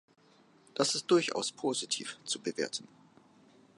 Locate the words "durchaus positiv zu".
1.11-2.41